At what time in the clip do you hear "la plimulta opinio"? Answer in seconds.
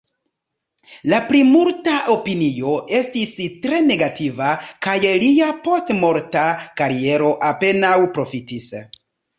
1.13-2.73